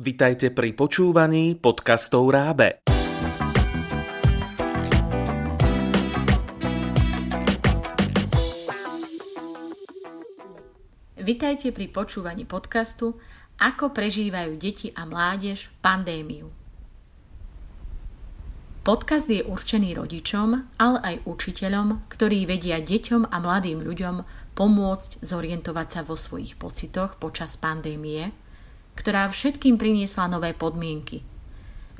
Vitajte 0.00 0.48
pri 0.48 0.72
počúvaní 0.72 1.60
podcastov 1.60 2.32
Rábe. 2.32 2.80
Vitajte 11.20 11.68
pri 11.76 11.92
počúvaní 11.92 12.48
podcastu 12.48 13.20
Ako 13.60 13.92
prežívajú 13.92 14.56
deti 14.56 14.88
a 14.96 15.04
mládež 15.04 15.68
pandémiu. 15.84 16.48
Podcast 18.80 19.28
je 19.28 19.44
určený 19.44 20.00
rodičom, 20.00 20.80
ale 20.80 20.98
aj 21.04 21.28
učiteľom, 21.28 22.08
ktorí 22.08 22.48
vedia 22.48 22.80
deťom 22.80 23.28
a 23.28 23.36
mladým 23.36 23.84
ľuďom 23.84 24.24
pomôcť 24.56 25.20
zorientovať 25.20 25.88
sa 25.92 26.00
vo 26.08 26.16
svojich 26.16 26.56
pocitoch 26.56 27.20
počas 27.20 27.60
pandémie, 27.60 28.32
ktorá 28.94 29.30
všetkým 29.30 29.76
priniesla 29.76 30.30
nové 30.30 30.54
podmienky. 30.54 31.22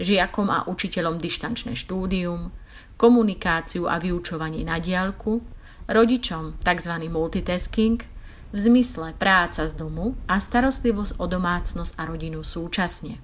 Žiakom 0.00 0.48
a 0.48 0.64
učiteľom 0.70 1.20
dištančné 1.20 1.76
štúdium, 1.76 2.50
komunikáciu 2.96 3.88
a 3.88 4.00
vyučovanie 4.00 4.64
na 4.64 4.80
diálku, 4.80 5.44
rodičom 5.88 6.60
tzv. 6.60 6.94
multitasking, 7.10 8.00
v 8.50 8.58
zmysle 8.58 9.14
práca 9.14 9.62
z 9.62 9.78
domu 9.78 10.18
a 10.26 10.42
starostlivosť 10.42 11.22
o 11.22 11.24
domácnosť 11.30 11.92
a 11.94 12.02
rodinu 12.02 12.42
súčasne. 12.42 13.22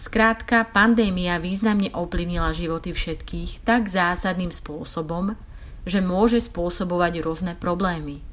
Skrátka, 0.00 0.64
pandémia 0.64 1.36
významne 1.36 1.92
ovplyvnila 1.92 2.56
životy 2.56 2.94
všetkých 2.94 3.66
tak 3.68 3.90
zásadným 3.90 4.48
spôsobom, 4.48 5.36
že 5.84 6.00
môže 6.00 6.40
spôsobovať 6.40 7.20
rôzne 7.20 7.52
problémy. 7.58 8.24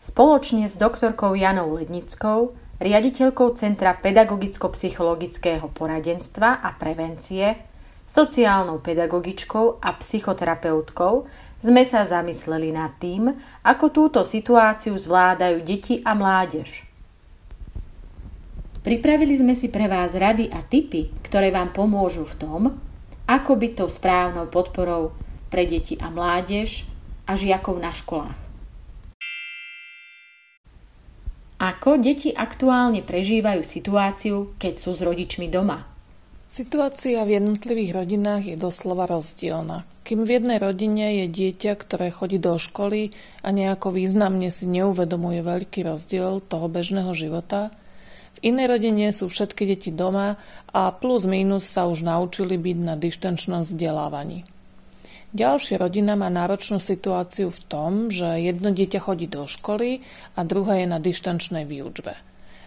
Spoločne 0.00 0.64
s 0.64 0.80
doktorkou 0.80 1.36
Janou 1.36 1.76
Lednickou, 1.76 2.56
riaditeľkou 2.80 3.52
Centra 3.52 3.92
pedagogicko-psychologického 4.00 5.68
poradenstva 5.76 6.64
a 6.64 6.72
prevencie, 6.72 7.60
sociálnou 8.08 8.80
pedagogičkou 8.80 9.76
a 9.76 9.92
psychoterapeutkou 10.00 11.28
sme 11.60 11.84
sa 11.84 12.08
zamysleli 12.08 12.72
nad 12.72 12.96
tým, 12.96 13.28
ako 13.60 13.92
túto 13.92 14.20
situáciu 14.24 14.96
zvládajú 14.96 15.60
deti 15.68 16.00
a 16.00 16.16
mládež. 16.16 16.80
Pripravili 18.80 19.36
sme 19.36 19.52
si 19.52 19.68
pre 19.68 19.84
vás 19.84 20.16
rady 20.16 20.48
a 20.48 20.64
tipy, 20.64 21.12
ktoré 21.28 21.52
vám 21.52 21.76
pomôžu 21.76 22.24
v 22.24 22.38
tom, 22.40 22.60
ako 23.28 23.52
byť 23.52 23.72
tou 23.76 23.88
správnou 23.92 24.48
podporou 24.48 25.12
pre 25.52 25.68
deti 25.68 26.00
a 26.00 26.08
mládež 26.08 26.88
a 27.28 27.36
žiakov 27.36 27.76
na 27.76 27.92
školách. 27.92 28.49
Ako 31.60 32.00
deti 32.00 32.32
aktuálne 32.32 33.04
prežívajú 33.04 33.60
situáciu, 33.60 34.56
keď 34.56 34.80
sú 34.80 34.96
s 34.96 35.04
rodičmi 35.04 35.52
doma? 35.52 35.84
Situácia 36.48 37.20
v 37.28 37.36
jednotlivých 37.36 38.00
rodinách 38.00 38.48
je 38.48 38.56
doslova 38.56 39.04
rozdielna. 39.04 39.84
Kým 40.00 40.24
v 40.24 40.40
jednej 40.40 40.56
rodine 40.56 41.20
je 41.20 41.26
dieťa, 41.28 41.76
ktoré 41.76 42.08
chodí 42.08 42.40
do 42.40 42.56
školy 42.56 43.12
a 43.44 43.52
nejako 43.52 43.92
významne 43.92 44.48
si 44.48 44.64
neuvedomuje 44.72 45.44
veľký 45.44 45.84
rozdiel 45.84 46.40
toho 46.40 46.66
bežného 46.72 47.12
života, 47.12 47.68
v 48.40 48.56
inej 48.56 48.66
rodine 48.72 49.12
sú 49.12 49.28
všetky 49.28 49.68
deti 49.68 49.92
doma 49.92 50.40
a 50.72 50.88
plus 50.96 51.28
minus 51.28 51.68
sa 51.68 51.84
už 51.84 52.00
naučili 52.08 52.56
byť 52.56 52.78
na 52.80 52.96
dištančnom 52.96 53.68
vzdelávaní. 53.68 54.48
Ďalšia 55.30 55.78
rodina 55.78 56.18
má 56.18 56.26
náročnú 56.26 56.82
situáciu 56.82 57.54
v 57.54 57.60
tom, 57.70 57.92
že 58.10 58.26
jedno 58.42 58.74
dieťa 58.74 58.98
chodí 58.98 59.30
do 59.30 59.46
školy 59.46 60.02
a 60.34 60.42
druhé 60.42 60.82
je 60.82 60.86
na 60.90 60.98
dištančnej 60.98 61.62
výučbe. 61.62 62.18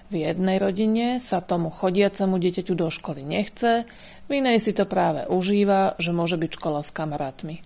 V 0.08 0.24
jednej 0.24 0.64
rodine 0.64 1.20
sa 1.20 1.44
tomu 1.44 1.68
chodiacemu 1.68 2.40
dieťaťu 2.40 2.74
do 2.80 2.88
školy 2.88 3.28
nechce, 3.28 3.84
v 4.28 4.32
inej 4.32 4.64
si 4.64 4.72
to 4.72 4.88
práve 4.88 5.28
užíva, 5.28 6.00
že 6.00 6.16
môže 6.16 6.40
byť 6.40 6.52
škola 6.56 6.80
s 6.80 6.96
kamarátmi. 6.96 7.60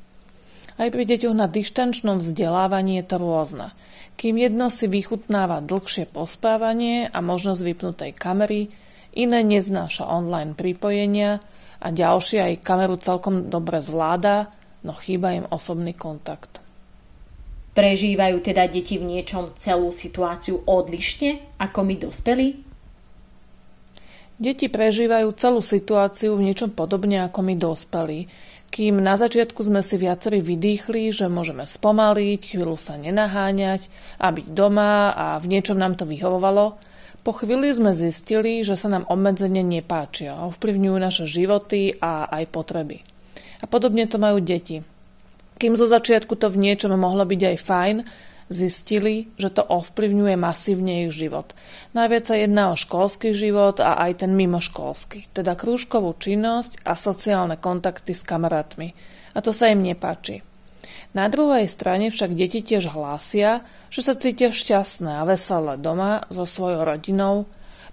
Aj 0.77 0.89
pri 0.89 1.03
deťoch 1.05 1.33
na 1.33 1.45
dištančnom 1.45 2.17
vzdelávaní 2.17 3.01
je 3.01 3.05
to 3.05 3.17
rôzne. 3.21 3.73
Kým 4.17 4.41
jedno 4.41 4.73
si 4.73 4.89
vychutnáva 4.89 5.61
dlhšie 5.61 6.09
pospávanie 6.09 7.09
a 7.09 7.21
možnosť 7.21 7.61
vypnutej 7.61 8.11
kamery, 8.17 8.73
iné 9.13 9.45
neznáša 9.45 10.09
online 10.09 10.57
pripojenia 10.57 11.41
a 11.81 11.87
ďalšie 11.93 12.41
aj 12.41 12.65
kameru 12.65 12.97
celkom 12.97 13.49
dobre 13.49 13.81
zvláda, 13.81 14.49
no 14.87 14.95
chýba 14.95 15.35
im 15.35 15.45
osobný 15.51 15.91
kontakt. 15.91 16.63
Prežívajú 17.75 18.41
teda 18.41 18.65
deti 18.71 18.97
v 18.97 19.05
niečom 19.05 19.53
celú 19.59 19.91
situáciu 19.93 20.63
odlišne 20.65 21.59
ako 21.59 21.79
my 21.83 21.95
dospelí? 21.99 22.47
Deti 24.37 24.69
prežívajú 24.69 25.33
celú 25.37 25.61
situáciu 25.61 26.37
v 26.37 26.49
niečom 26.49 26.71
podobne 26.73 27.21
ako 27.25 27.39
my 27.41 27.53
dospelí, 27.57 28.29
kým 28.69 29.01
na 29.01 29.17
začiatku 29.17 29.61
sme 29.65 29.81
si 29.81 29.97
viacerí 29.97 30.41
vydýchli, 30.41 31.09
že 31.09 31.29
môžeme 31.29 31.65
spomaliť, 31.65 32.41
chvíľu 32.53 32.77
sa 32.77 32.97
nenaháňať 32.97 33.89
a 34.21 34.29
byť 34.29 34.47
doma 34.53 35.13
a 35.13 35.27
v 35.41 35.49
niečom 35.49 35.77
nám 35.77 35.97
to 35.97 36.05
vyhovovalo, 36.05 36.77
po 37.25 37.35
chvíli 37.35 37.73
sme 37.75 37.91
zistili, 37.91 38.63
že 38.63 38.79
sa 38.79 38.87
nám 38.87 39.03
obmedzenia 39.11 39.59
nepáčia, 39.59 40.47
ovplyvňujú 40.47 40.97
naše 41.01 41.25
životy 41.27 41.97
a 41.99 42.29
aj 42.31 42.43
potreby. 42.53 43.03
A 43.61 43.65
podobne 43.65 44.05
to 44.05 44.21
majú 44.21 44.41
deti. 44.41 44.85
Kým 45.57 45.73
zo 45.73 45.89
začiatku 45.89 46.37
to 46.37 46.53
v 46.53 46.61
niečom 46.61 46.93
mohlo 46.93 47.25
byť 47.25 47.41
aj 47.41 47.57
fajn, 47.57 47.97
zistili, 48.47 49.27
že 49.35 49.51
to 49.51 49.63
ovplyvňuje 49.63 50.35
masívne 50.39 51.07
ich 51.07 51.11
život. 51.11 51.51
Najviac 51.91 52.23
sa 52.23 52.35
jedná 52.39 52.71
o 52.71 52.79
školský 52.79 53.35
život 53.35 53.83
a 53.83 53.99
aj 54.07 54.23
ten 54.23 54.31
mimoškolský, 54.35 55.27
teda 55.35 55.59
krúžkovú 55.59 56.15
činnosť 56.15 56.83
a 56.87 56.95
sociálne 56.95 57.59
kontakty 57.59 58.15
s 58.15 58.23
kamarátmi. 58.23 58.95
A 59.35 59.43
to 59.43 59.51
sa 59.51 59.69
im 59.69 59.83
nepáči. 59.83 60.41
Na 61.11 61.27
druhej 61.27 61.67
strane 61.67 62.13
však 62.13 62.35
deti 62.35 62.63
tiež 62.63 62.93
hlásia, 62.93 63.63
že 63.89 64.01
sa 64.03 64.13
cítia 64.15 64.51
šťastné 64.51 65.23
a 65.23 65.27
veselé 65.27 65.79
doma 65.79 66.23
so 66.31 66.45
svojou 66.45 66.83
rodinou, 66.83 67.47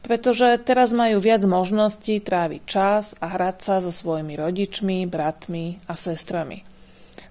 pretože 0.04 0.60
teraz 0.60 0.92
majú 0.92 1.16
viac 1.16 1.40
možností 1.48 2.20
tráviť 2.20 2.62
čas 2.68 3.16
a 3.24 3.32
hrať 3.32 3.56
sa 3.64 3.74
so 3.80 3.88
svojimi 3.88 4.36
rodičmi, 4.36 5.08
bratmi 5.08 5.80
a 5.88 5.96
sestrami. 5.96 6.60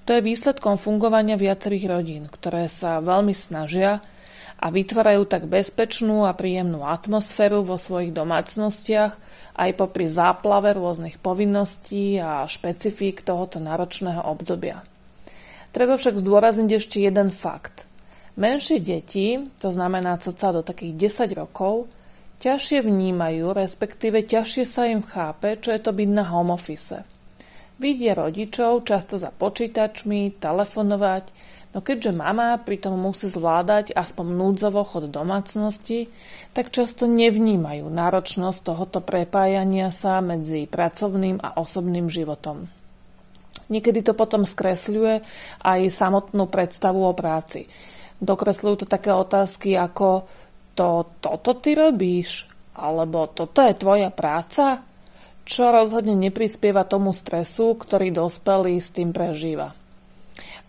To 0.10 0.18
je 0.18 0.26
výsledkom 0.26 0.76
fungovania 0.82 1.38
viacerých 1.38 1.86
rodín, 1.86 2.24
ktoré 2.26 2.66
sa 2.68 2.98
veľmi 3.00 3.32
snažia 3.32 4.02
a 4.58 4.68
vytvárajú 4.74 5.30
tak 5.30 5.46
bezpečnú 5.46 6.26
a 6.26 6.34
príjemnú 6.34 6.82
atmosféru 6.84 7.62
vo 7.62 7.78
svojich 7.78 8.12
domácnostiach 8.12 9.14
aj 9.54 9.70
popri 9.78 10.10
záplave 10.10 10.74
rôznych 10.74 11.22
povinností 11.22 12.18
a 12.18 12.44
špecifík 12.50 13.22
tohoto 13.22 13.62
náročného 13.62 14.26
obdobia. 14.26 14.82
Treba 15.72 15.94
však 15.96 16.18
zdôrazniť 16.18 16.70
ešte 16.74 16.98
jeden 17.06 17.30
fakt. 17.30 17.86
Menšie 18.34 18.82
deti, 18.82 19.38
to 19.62 19.70
znamená 19.70 20.18
cca 20.18 20.50
do 20.52 20.66
takých 20.66 21.22
10 21.30 21.38
rokov, 21.38 21.86
ťažšie 22.44 22.84
vnímajú, 22.84 23.56
respektíve 23.56 24.28
ťažšie 24.28 24.64
sa 24.68 24.84
im 24.92 25.00
chápe, 25.00 25.56
čo 25.64 25.72
je 25.72 25.80
to 25.80 25.96
byť 25.96 26.10
na 26.12 26.28
home 26.28 26.52
office. 26.52 27.00
Vidia 27.80 28.14
rodičov 28.14 28.84
často 28.84 29.16
za 29.16 29.32
počítačmi, 29.32 30.36
telefonovať, 30.44 31.24
no 31.72 31.80
keďže 31.80 32.12
mama 32.12 32.60
pritom 32.60 33.00
musí 33.00 33.32
zvládať 33.32 33.96
aspoň 33.96 34.28
núdzovo 34.36 34.84
chod 34.84 35.08
domácnosti, 35.10 36.12
tak 36.52 36.70
často 36.70 37.08
nevnímajú 37.08 37.88
náročnosť 37.88 38.60
tohoto 38.62 39.00
prepájania 39.00 39.90
sa 39.90 40.20
medzi 40.20 40.68
pracovným 40.68 41.40
a 41.40 41.58
osobným 41.58 42.12
životom. 42.12 42.68
Niekedy 43.72 44.04
to 44.04 44.14
potom 44.14 44.44
skresľuje 44.44 45.24
aj 45.64 45.80
samotnú 45.88 46.52
predstavu 46.52 47.08
o 47.08 47.14
práci. 47.16 47.72
Dokresľujú 48.20 48.86
to 48.86 48.88
také 48.88 49.10
otázky 49.16 49.74
ako 49.80 50.28
to, 50.74 51.08
toto 51.22 51.52
ty 51.58 51.78
robíš? 51.78 52.50
Alebo 52.74 53.30
toto 53.30 53.62
je 53.62 53.74
tvoja 53.78 54.10
práca? 54.10 54.82
čo 55.44 55.76
rozhodne 55.76 56.16
neprispieva 56.16 56.88
tomu 56.88 57.12
stresu, 57.12 57.76
ktorý 57.76 58.16
dospelý 58.16 58.80
s 58.80 58.96
tým 58.96 59.12
prežíva. 59.12 59.76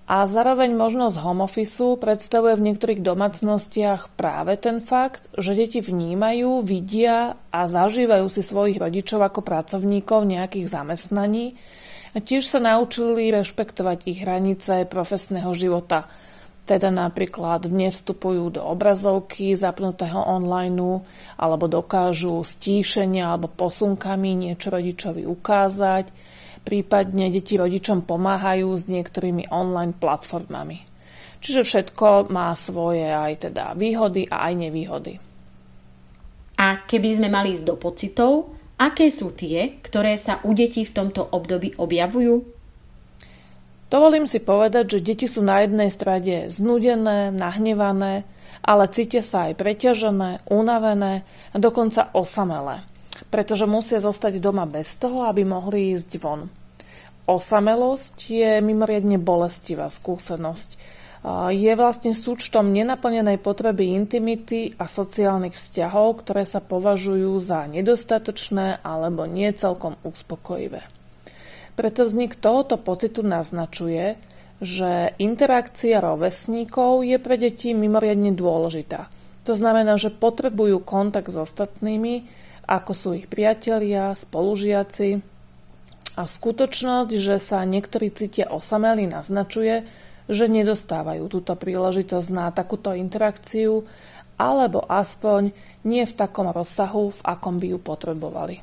A 0.05 0.29
zároveň 0.29 0.77
možnosť 0.77 1.17
home 1.17 1.49
office 1.49 1.97
predstavuje 1.97 2.61
v 2.61 2.65
niektorých 2.69 3.01
domácnostiach 3.01 4.13
práve 4.21 4.61
ten 4.61 4.85
fakt, 4.85 5.33
že 5.33 5.57
deti 5.57 5.81
vnímajú, 5.81 6.61
vidia 6.61 7.41
a 7.49 7.61
zažívajú 7.65 8.29
si 8.29 8.45
svojich 8.45 8.77
rodičov 8.77 9.25
ako 9.25 9.41
pracovníkov 9.41 10.29
nejakých 10.29 10.69
zamestnaní 10.69 11.57
a 12.13 12.21
tiež 12.21 12.45
sa 12.45 12.61
naučili 12.61 13.33
rešpektovať 13.33 13.99
ich 14.05 14.21
hranice 14.21 14.85
profesného 14.85 15.55
života– 15.57 16.05
teda 16.65 16.89
napríklad 16.89 17.69
nevstupujú 17.69 18.57
do 18.57 18.63
obrazovky 18.65 19.53
zapnutého 19.53 20.17
online 20.17 21.05
alebo 21.37 21.69
dokážu 21.69 22.41
stíšenia 22.41 23.37
alebo 23.37 23.53
posunkami 23.53 24.33
niečo 24.33 24.73
rodičovi 24.73 25.29
ukázať, 25.29 26.09
prípadne 26.65 27.29
deti 27.29 27.61
rodičom 27.61 28.09
pomáhajú 28.09 28.73
s 28.73 28.89
niektorými 28.89 29.53
online 29.53 29.93
platformami. 29.93 30.81
Čiže 31.45 31.61
všetko 31.61 32.33
má 32.33 32.49
svoje 32.57 33.05
aj 33.13 33.53
teda 33.53 33.77
výhody 33.77 34.25
a 34.33 34.49
aj 34.49 34.53
nevýhody. 34.57 35.21
A 36.57 36.81
keby 36.89 37.21
sme 37.21 37.29
mali 37.29 37.53
ísť 37.53 37.69
do 37.69 37.77
pocitov, 37.77 38.57
aké 38.81 39.13
sú 39.13 39.37
tie, 39.37 39.77
ktoré 39.85 40.17
sa 40.17 40.41
u 40.49 40.57
detí 40.57 40.89
v 40.89 40.97
tomto 40.97 41.21
období 41.21 41.77
objavujú? 41.77 42.54
Dovolím 43.95 44.27
si 44.27 44.43
povedať, 44.43 44.99
že 44.99 45.07
deti 45.07 45.31
sú 45.31 45.47
na 45.47 45.63
jednej 45.63 45.87
strade 45.87 46.51
znudené, 46.51 47.31
nahnevané, 47.31 48.27
ale 48.59 48.91
cítia 48.91 49.23
sa 49.23 49.47
aj 49.47 49.55
preťažené, 49.55 50.51
unavené 50.51 51.23
a 51.55 51.57
dokonca 51.63 52.11
osamelé, 52.11 52.83
pretože 53.31 53.71
musia 53.71 54.03
zostať 54.03 54.43
doma 54.43 54.67
bez 54.67 54.99
toho, 54.99 55.31
aby 55.31 55.47
mohli 55.47 55.95
ísť 55.95 56.11
von. 56.19 56.51
Osamelosť 57.31 58.19
je 58.35 58.59
mimoriadne 58.67 59.15
bolestivá 59.23 59.87
skúsenosť. 59.87 60.75
Je 61.55 61.73
vlastne 61.79 62.19
súčtom 62.19 62.75
nenaplnenej 62.75 63.39
potreby 63.39 63.95
intimity 63.95 64.75
a 64.75 64.91
sociálnych 64.91 65.55
vzťahov, 65.55 66.27
ktoré 66.27 66.43
sa 66.43 66.59
považujú 66.59 67.31
za 67.39 67.71
nedostatočné 67.71 68.83
alebo 68.83 69.23
nie 69.31 69.55
celkom 69.55 69.95
uspokojivé. 70.03 70.83
Preto 71.75 72.07
vznik 72.07 72.39
tohoto 72.39 72.79
pocitu 72.79 73.27
naznačuje, 73.27 74.15
že 74.63 75.13
interakcia 75.19 75.99
rovesníkov 75.99 77.03
je 77.03 77.19
pre 77.19 77.37
deti 77.37 77.75
mimoriadne 77.75 78.31
dôležitá. 78.31 79.11
To 79.45 79.53
znamená, 79.59 79.99
že 79.99 80.15
potrebujú 80.15 80.81
kontakt 80.81 81.29
s 81.29 81.37
ostatnými, 81.37 82.25
ako 82.65 82.93
sú 82.97 83.09
ich 83.19 83.27
priatelia, 83.29 84.15
spolužiaci, 84.17 85.35
a 86.15 86.23
skutočnosť, 86.31 87.11
že 87.19 87.43
sa 87.43 87.67
niektorí 87.67 88.15
cítia 88.15 88.47
osamelí, 88.47 89.11
naznačuje, 89.11 89.83
že 90.31 90.47
nedostávajú 90.47 91.27
túto 91.27 91.59
príležitosť 91.59 92.29
na 92.31 92.55
takúto 92.55 92.95
interakciu, 92.95 93.83
alebo 94.39 94.87
aspoň 94.87 95.51
nie 95.87 96.07
v 96.07 96.15
takom 96.15 96.51
rozsahu, 96.55 97.11
v 97.11 97.21
akom 97.27 97.59
by 97.59 97.67
ju 97.75 97.79
potrebovali. 97.83 98.57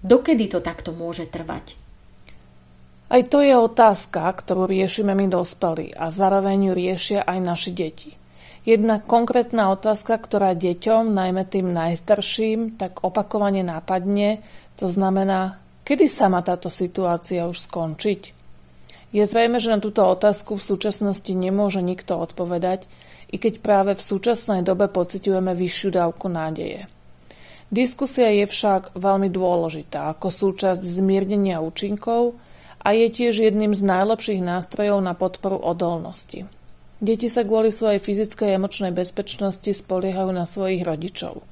Dokedy 0.00 0.48
to 0.48 0.64
takto 0.64 0.96
môže 0.96 1.28
trvať? 1.28 1.87
Aj 3.08 3.22
to 3.24 3.40
je 3.40 3.56
otázka, 3.56 4.28
ktorú 4.28 4.68
riešime 4.68 5.16
my 5.16 5.32
dospelí 5.32 5.96
a 5.96 6.12
zároveň 6.12 6.70
ju 6.70 6.72
riešia 6.76 7.20
aj 7.24 7.38
naši 7.40 7.70
deti. 7.72 8.10
Jedna 8.68 9.00
konkrétna 9.00 9.72
otázka, 9.72 10.20
ktorá 10.20 10.52
deťom, 10.52 11.16
najmä 11.16 11.48
tým 11.48 11.72
najstarším, 11.72 12.76
tak 12.76 13.00
opakovane 13.00 13.64
nápadne, 13.64 14.44
to 14.76 14.92
znamená, 14.92 15.56
Kedy 15.88 16.04
sa 16.04 16.28
má 16.28 16.44
táto 16.44 16.68
situácia 16.68 17.48
už 17.48 17.64
skončiť? 17.64 18.36
Je 19.08 19.24
zrejme, 19.24 19.56
že 19.56 19.72
na 19.72 19.80
túto 19.80 20.04
otázku 20.04 20.60
v 20.60 20.68
súčasnosti 20.68 21.32
nemôže 21.32 21.80
nikto 21.80 22.20
odpovedať, 22.20 22.84
i 23.32 23.40
keď 23.40 23.64
práve 23.64 23.92
v 23.96 24.04
súčasnej 24.04 24.60
dobe 24.60 24.92
pociťujeme 24.92 25.48
vyššiu 25.56 25.88
dávku 25.96 26.28
nádeje. 26.28 26.84
Diskusia 27.72 28.28
je 28.36 28.44
však 28.44 29.00
veľmi 29.00 29.32
dôležitá 29.32 30.12
ako 30.12 30.28
súčasť 30.28 30.84
zmiernenia 30.84 31.64
účinkov 31.64 32.36
a 32.78 32.94
je 32.94 33.06
tiež 33.10 33.42
jedným 33.42 33.74
z 33.74 33.82
najlepších 33.82 34.42
nástrojov 34.42 35.02
na 35.02 35.12
podporu 35.12 35.58
odolnosti. 35.58 36.46
Deti 36.98 37.30
sa 37.30 37.46
kvôli 37.46 37.70
svojej 37.70 38.02
fyzickej 38.02 38.54
a 38.54 38.58
emočnej 38.58 38.90
bezpečnosti 38.90 39.70
spoliehajú 39.70 40.30
na 40.34 40.42
svojich 40.42 40.82
rodičov. 40.82 41.46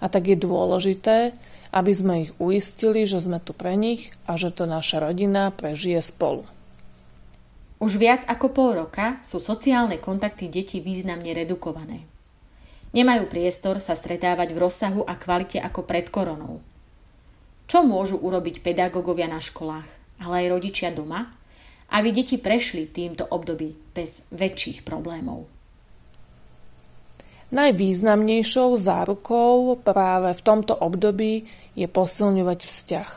A 0.00 0.08
tak 0.08 0.32
je 0.32 0.36
dôležité, 0.40 1.36
aby 1.72 1.92
sme 1.92 2.14
ich 2.28 2.32
uistili, 2.40 3.04
že 3.04 3.20
sme 3.20 3.36
tu 3.36 3.52
pre 3.52 3.76
nich 3.76 4.12
a 4.24 4.40
že 4.40 4.48
to 4.48 4.64
naša 4.64 5.04
rodina 5.04 5.52
prežije 5.52 6.00
spolu. 6.00 6.48
Už 7.76 8.00
viac 8.00 8.24
ako 8.24 8.46
pol 8.56 8.70
roka 8.80 9.20
sú 9.20 9.36
sociálne 9.36 10.00
kontakty 10.00 10.48
detí 10.48 10.80
významne 10.80 11.28
redukované. 11.36 12.08
Nemajú 12.96 13.28
priestor 13.28 13.84
sa 13.84 13.92
stretávať 13.92 14.56
v 14.56 14.62
rozsahu 14.64 15.04
a 15.04 15.12
kvalite 15.20 15.60
ako 15.60 15.84
pred 15.84 16.08
koronou. 16.08 16.64
Čo 17.68 17.84
môžu 17.84 18.16
urobiť 18.16 18.64
pedagógovia 18.64 19.28
na 19.28 19.44
školách, 19.44 19.84
ale 20.20 20.46
aj 20.46 20.52
rodičia 20.52 20.88
doma, 20.92 21.32
aby 21.92 22.08
deti 22.10 22.36
prešli 22.40 22.90
týmto 22.90 23.26
období 23.28 23.74
bez 23.94 24.26
väčších 24.34 24.82
problémov? 24.82 25.46
Najvýznamnejšou 27.46 28.74
zárukou 28.74 29.78
práve 29.78 30.34
v 30.34 30.42
tomto 30.42 30.74
období 30.74 31.46
je 31.78 31.86
posilňovať 31.86 32.60
vzťah. 32.66 33.10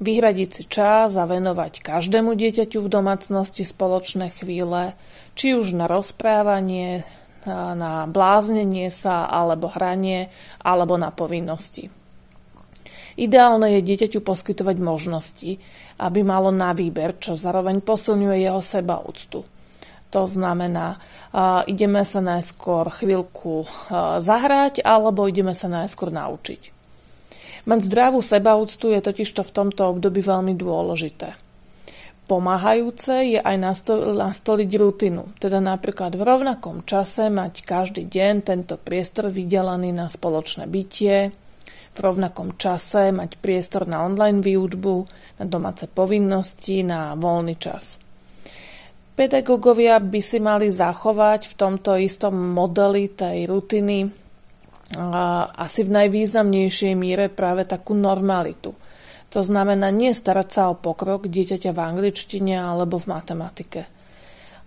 Vyhradiť 0.00 0.48
si 0.48 0.62
čas 0.64 1.12
a 1.20 1.28
venovať 1.28 1.84
každému 1.84 2.32
dieťaťu 2.32 2.80
v 2.80 2.88
domácnosti 2.88 3.68
spoločné 3.68 4.32
chvíle, 4.32 4.96
či 5.36 5.52
už 5.52 5.76
na 5.76 5.84
rozprávanie, 5.84 7.04
na 7.44 8.08
bláznenie 8.08 8.88
sa, 8.88 9.28
alebo 9.28 9.68
hranie, 9.68 10.32
alebo 10.64 10.96
na 10.96 11.12
povinnosti. 11.12 11.92
Ideálne 13.18 13.78
je 13.78 13.86
dieťaťu 13.86 14.22
poskytovať 14.22 14.76
možnosti, 14.78 15.58
aby 15.98 16.20
malo 16.22 16.54
na 16.54 16.70
výber, 16.76 17.16
čo 17.18 17.38
zároveň 17.38 17.82
posilňuje 17.82 18.36
jeho 18.44 18.62
sebaúctu. 18.62 19.42
To 20.10 20.22
znamená, 20.26 20.98
ideme 21.70 22.02
sa 22.02 22.18
najskôr 22.18 22.90
chvíľku 22.90 23.62
zahrať 24.18 24.82
alebo 24.82 25.30
ideme 25.30 25.54
sa 25.54 25.70
najskôr 25.70 26.10
naučiť. 26.10 26.74
Mať 27.68 27.80
zdravú 27.86 28.18
sebaúctu 28.18 28.90
je 28.90 29.04
totižto 29.04 29.46
v 29.46 29.54
tomto 29.54 29.86
období 29.94 30.18
veľmi 30.18 30.58
dôležité. 30.58 31.36
Pomáhajúce 32.26 33.26
je 33.26 33.38
aj 33.42 33.56
nastoliť 34.14 34.70
rutinu, 34.78 35.30
teda 35.42 35.58
napríklad 35.58 36.14
v 36.14 36.22
rovnakom 36.22 36.86
čase 36.86 37.26
mať 37.26 37.66
každý 37.66 38.06
deň 38.06 38.34
tento 38.46 38.78
priestor 38.78 39.34
vydelaný 39.34 39.90
na 39.90 40.06
spoločné 40.06 40.70
bytie, 40.70 41.34
v 41.90 41.98
rovnakom 41.98 42.54
čase 42.54 43.10
mať 43.10 43.36
priestor 43.42 43.84
na 43.84 44.06
online 44.06 44.38
výučbu, 44.38 44.94
na 45.42 45.44
domáce 45.44 45.90
povinnosti, 45.90 46.86
na 46.86 47.18
voľný 47.18 47.58
čas. 47.58 47.98
Pedagógovia 49.18 50.00
by 50.00 50.20
si 50.22 50.38
mali 50.40 50.72
zachovať 50.72 51.50
v 51.50 51.54
tomto 51.58 51.98
istom 52.00 52.32
modeli 52.34 53.12
tej 53.12 53.50
rutiny 53.50 54.08
asi 55.54 55.86
v 55.86 55.90
najvýznamnejšej 55.92 56.92
míre 56.98 57.30
práve 57.30 57.62
takú 57.62 57.94
normalitu. 57.94 58.74
To 59.30 59.40
znamená 59.46 59.94
nie 59.94 60.10
starať 60.10 60.48
sa 60.50 60.62
o 60.72 60.74
pokrok 60.74 61.30
dieťaťa 61.30 61.70
v 61.70 61.78
angličtine 61.78 62.58
alebo 62.58 62.98
v 62.98 63.14
matematike. 63.14 63.80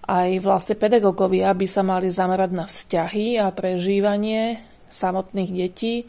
Aj 0.03 0.29
vlastne 0.39 0.79
pedagógovia 0.79 1.51
by 1.51 1.67
sa 1.67 1.83
mali 1.83 2.07
zamerať 2.07 2.51
na 2.55 2.63
vzťahy 2.67 3.39
a 3.39 3.51
prežívanie 3.51 4.63
samotných 4.87 5.51
detí 5.51 6.07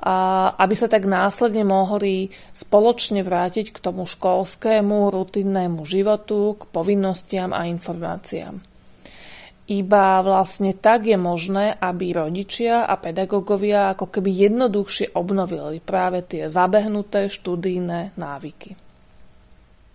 aby 0.00 0.74
sa 0.76 0.88
tak 0.88 1.04
následne 1.04 1.60
mohli 1.60 2.32
spoločne 2.56 3.20
vrátiť 3.20 3.68
k 3.68 3.78
tomu 3.84 4.08
školskému, 4.08 5.12
rutinnému 5.12 5.84
životu, 5.84 6.56
k 6.56 6.62
povinnostiam 6.72 7.52
a 7.52 7.68
informáciám. 7.68 8.64
Iba 9.70 10.18
vlastne 10.26 10.74
tak 10.74 11.06
je 11.06 11.14
možné, 11.14 11.78
aby 11.78 12.10
rodičia 12.10 12.90
a 12.90 12.98
pedagógovia 12.98 13.94
ako 13.94 14.10
keby 14.10 14.50
jednoduchšie 14.50 15.14
obnovili 15.14 15.78
práve 15.78 16.26
tie 16.26 16.50
zabehnuté 16.50 17.30
študijné 17.30 18.16
návyky. 18.18 18.74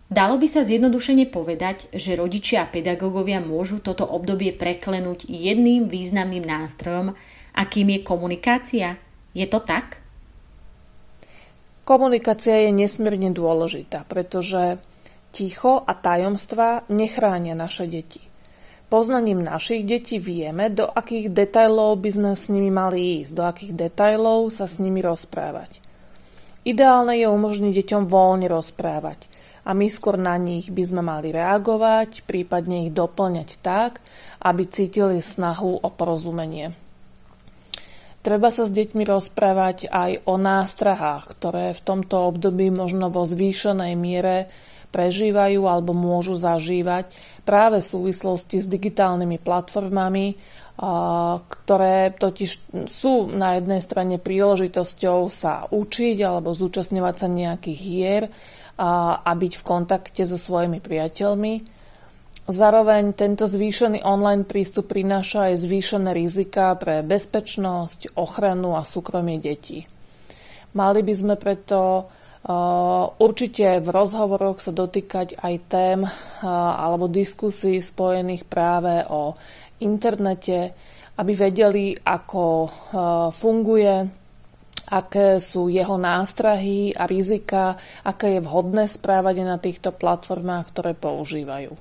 Dalo 0.06 0.38
by 0.38 0.48
sa 0.48 0.64
zjednodušene 0.64 1.28
povedať, 1.28 1.92
že 1.92 2.16
rodičia 2.16 2.64
a 2.64 2.72
pedagógovia 2.72 3.42
môžu 3.44 3.82
toto 3.84 4.06
obdobie 4.06 4.54
preklenúť 4.56 5.28
jedným 5.28 5.92
významným 5.92 6.46
nástrojom, 6.46 7.18
akým 7.58 7.90
je 7.90 8.00
komunikácia– 8.06 8.90
je 9.36 9.44
to 9.52 9.60
tak? 9.60 10.00
Komunikácia 11.86 12.66
je 12.66 12.74
nesmierne 12.74 13.30
dôležitá, 13.30 14.10
pretože 14.10 14.82
ticho 15.30 15.86
a 15.86 15.94
tajomstva 15.94 16.82
nechránia 16.90 17.54
naše 17.54 17.86
deti. 17.86 18.26
Poznaním 18.90 19.46
našich 19.46 19.86
detí 19.86 20.18
vieme, 20.18 20.74
do 20.74 20.90
akých 20.90 21.30
detajlov 21.30 22.02
by 22.02 22.10
sme 22.10 22.32
s 22.34 22.50
nimi 22.50 22.74
mali 22.74 23.22
ísť, 23.22 23.32
do 23.38 23.44
akých 23.46 23.74
detajlov 23.78 24.50
sa 24.50 24.66
s 24.66 24.82
nimi 24.82 25.06
rozprávať. 25.06 25.78
Ideálne 26.66 27.22
je 27.22 27.30
umožniť 27.30 27.74
deťom 27.78 28.10
voľne 28.10 28.50
rozprávať 28.50 29.30
a 29.66 29.78
my 29.78 29.86
skôr 29.86 30.18
na 30.18 30.42
nich 30.42 30.74
by 30.74 30.84
sme 30.86 31.06
mali 31.06 31.30
reagovať, 31.30 32.26
prípadne 32.26 32.90
ich 32.90 32.94
doplňať 32.94 33.62
tak, 33.62 34.02
aby 34.42 34.66
cítili 34.66 35.22
snahu 35.22 35.86
o 35.86 35.90
porozumenie. 35.94 36.85
Treba 38.26 38.50
sa 38.50 38.66
s 38.66 38.74
deťmi 38.74 39.06
rozprávať 39.06 39.86
aj 39.94 40.26
o 40.26 40.42
nástrahách, 40.42 41.38
ktoré 41.38 41.78
v 41.78 41.82
tomto 41.86 42.26
období 42.34 42.74
možno 42.74 43.14
vo 43.14 43.22
zvýšenej 43.22 43.94
miere 43.94 44.50
prežívajú 44.90 45.62
alebo 45.70 45.94
môžu 45.94 46.34
zažívať 46.34 47.14
práve 47.46 47.86
v 47.86 47.90
súvislosti 47.94 48.58
s 48.58 48.66
digitálnymi 48.66 49.38
platformami, 49.38 50.42
ktoré 51.46 52.18
totiž 52.18 52.52
sú 52.90 53.30
na 53.30 53.62
jednej 53.62 53.86
strane 53.86 54.18
príležitosťou 54.18 55.30
sa 55.30 55.70
učiť 55.70 56.18
alebo 56.26 56.58
zúčastňovať 56.58 57.16
sa 57.22 57.28
nejakých 57.30 57.80
hier 57.80 58.24
a 58.82 59.30
byť 59.38 59.54
v 59.54 59.64
kontakte 59.70 60.26
so 60.26 60.42
svojimi 60.42 60.82
priateľmi 60.82 61.75
Zároveň 62.46 63.18
tento 63.18 63.50
zvýšený 63.50 64.06
online 64.06 64.46
prístup 64.46 64.94
prináša 64.94 65.50
aj 65.50 65.66
zvýšené 65.66 66.14
rizika 66.14 66.78
pre 66.78 67.02
bezpečnosť, 67.02 68.14
ochranu 68.22 68.78
a 68.78 68.86
súkromie 68.86 69.42
detí. 69.42 69.90
Mali 70.78 71.02
by 71.02 71.14
sme 71.18 71.36
preto 71.42 72.06
určite 73.18 73.82
v 73.82 73.90
rozhovoroch 73.90 74.62
sa 74.62 74.70
dotýkať 74.70 75.42
aj 75.42 75.56
tém 75.66 76.00
alebo 76.46 77.10
diskusí 77.10 77.82
spojených 77.82 78.46
práve 78.46 79.02
o 79.10 79.34
internete, 79.82 80.70
aby 81.18 81.34
vedeli, 81.34 81.98
ako 81.98 82.70
funguje, 83.34 83.96
aké 84.94 85.42
sú 85.42 85.66
jeho 85.74 85.98
nástrahy 85.98 86.94
a 86.94 87.10
rizika, 87.10 87.74
aké 88.06 88.38
je 88.38 88.46
vhodné 88.46 88.86
správanie 88.86 89.42
na 89.42 89.58
týchto 89.58 89.90
platformách, 89.90 90.70
ktoré 90.70 90.94
používajú. 90.94 91.74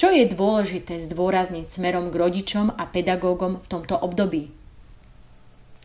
Čo 0.00 0.16
je 0.16 0.32
dôležité 0.32 0.96
zdôrazniť 0.96 1.76
smerom 1.76 2.08
k 2.08 2.16
rodičom 2.16 2.72
a 2.72 2.88
pedagógom 2.88 3.60
v 3.60 3.66
tomto 3.68 4.00
období? 4.00 4.48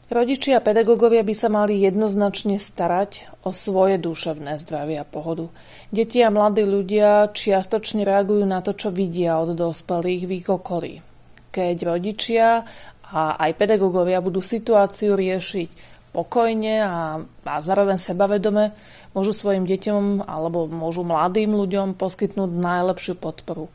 Rodičia 0.08 0.56
a 0.56 0.64
pedagógovia 0.64 1.20
by 1.20 1.36
sa 1.36 1.52
mali 1.52 1.84
jednoznačne 1.84 2.56
starať 2.56 3.28
o 3.44 3.52
svoje 3.52 4.00
duševné 4.00 4.56
zdravie 4.64 5.04
a 5.04 5.04
pohodu. 5.04 5.52
Deti 5.92 6.24
a 6.24 6.32
mladí 6.32 6.64
ľudia 6.64 7.28
čiastočne 7.36 8.08
reagujú 8.08 8.48
na 8.48 8.64
to, 8.64 8.72
čo 8.72 8.88
vidia 8.88 9.36
od 9.36 9.52
dospelých 9.52 10.24
v 10.24 10.32
ich 10.40 10.48
okolí. 10.48 11.04
Keď 11.52 11.76
rodičia 11.84 12.64
a 13.12 13.36
aj 13.36 13.52
pedagógovia 13.60 14.24
budú 14.24 14.40
situáciu 14.40 15.20
riešiť 15.20 16.00
pokojne 16.16 16.88
a, 16.88 17.20
a 17.20 17.56
zároveň 17.60 18.00
sebavedome, 18.00 18.72
môžu 19.12 19.36
svojim 19.36 19.68
deťom 19.68 20.24
alebo 20.24 20.72
môžu 20.72 21.04
mladým 21.04 21.52
ľuďom 21.52 22.00
poskytnúť 22.00 22.56
najlepšiu 22.56 23.20
podporu 23.20 23.68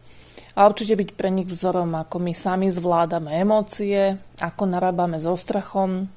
a 0.58 0.66
určite 0.66 0.98
byť 0.98 1.10
pre 1.14 1.30
nich 1.30 1.46
vzorom, 1.46 1.94
ako 1.94 2.18
my 2.18 2.32
sami 2.34 2.68
zvládame 2.74 3.38
emócie, 3.38 4.18
ako 4.42 4.66
narábame 4.66 5.22
so 5.22 5.38
strachom, 5.38 6.10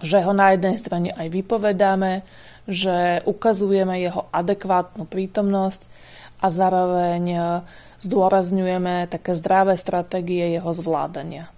že 0.00 0.24
ho 0.24 0.32
na 0.32 0.56
jednej 0.56 0.76
strane 0.80 1.10
aj 1.12 1.28
vypovedáme, 1.28 2.24
že 2.68 3.20
ukazujeme 3.28 4.00
jeho 4.00 4.28
adekvátnu 4.32 5.04
prítomnosť 5.04 5.88
a 6.38 6.46
zároveň 6.48 7.22
e, 7.28 7.38
zdôrazňujeme 8.04 9.10
také 9.10 9.34
zdravé 9.34 9.74
stratégie 9.74 10.54
jeho 10.54 10.70
zvládania. 10.70 11.50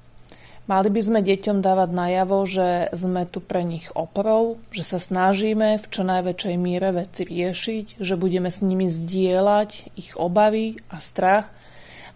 Mali 0.70 0.86
by 0.86 1.02
sme 1.02 1.20
deťom 1.26 1.66
dávať 1.66 1.90
najavo, 1.90 2.38
že 2.46 2.94
sme 2.94 3.26
tu 3.26 3.42
pre 3.42 3.66
nich 3.66 3.90
oprov, 3.98 4.62
že 4.70 4.86
sa 4.86 5.02
snažíme 5.02 5.82
v 5.82 5.86
čo 5.90 6.06
najväčšej 6.06 6.56
míre 6.62 6.94
veci 6.94 7.26
riešiť, 7.26 7.98
že 7.98 8.14
budeme 8.14 8.54
s 8.54 8.62
nimi 8.62 8.86
zdieľať 8.86 9.98
ich 9.98 10.14
obavy 10.14 10.78
a 10.86 11.02
strach 11.02 11.50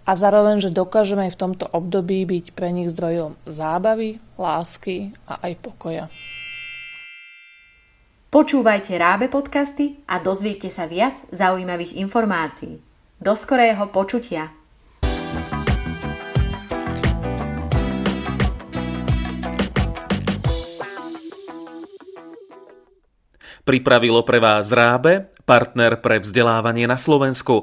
a 0.05 0.13
zároveň, 0.13 0.61
že 0.61 0.69
dokážeme 0.69 1.29
aj 1.29 1.33
v 1.33 1.41
tomto 1.41 1.65
období 1.73 2.29
byť 2.29 2.53
pre 2.53 2.69
nich 2.69 2.93
zdrojom 2.93 3.41
zábavy, 3.49 4.21
lásky 4.37 5.17
a 5.25 5.41
aj 5.41 5.53
pokoja. 5.65 6.05
Počúvajte 8.29 8.99
Rábe 8.99 9.31
podcasty 9.31 10.03
a 10.11 10.19
dozviete 10.19 10.69
sa 10.69 10.91
viac 10.91 11.23
zaujímavých 11.31 11.97
informácií. 12.03 12.83
Do 13.23 13.33
skorého 13.39 13.89
počutia! 13.95 14.51
Pripravilo 23.65 24.21
pre 24.27 24.43
vás 24.43 24.69
Rábe, 24.69 25.33
partner 25.47 25.97
pre 26.03 26.19
vzdelávanie 26.21 26.85
na 26.91 26.99
Slovensku. 26.99 27.63